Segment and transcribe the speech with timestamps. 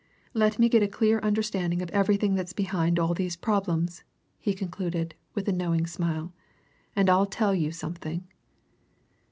[0.33, 4.03] Let me get a clear understanding of everything that's behind all these problems,"
[4.39, 6.33] he concluded, with a knowing smile,
[6.95, 8.27] "and I'll tell you something!"